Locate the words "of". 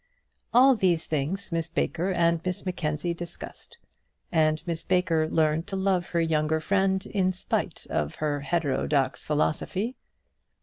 7.87-8.15